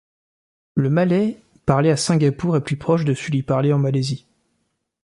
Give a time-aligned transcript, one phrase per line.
[0.73, 4.25] Le Malais parlé à Singapour est plus proche de celui parlé en Malaisie.